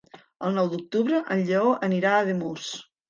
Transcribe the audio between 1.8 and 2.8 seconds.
anirà a Ademús.